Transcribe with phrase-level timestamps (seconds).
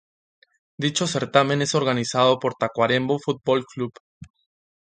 [0.79, 3.93] Dicho certamen es organizado por Tacuarembó Fútbol Club.